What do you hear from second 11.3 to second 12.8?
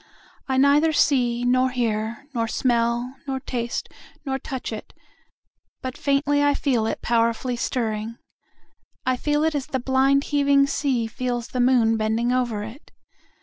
the moon bending over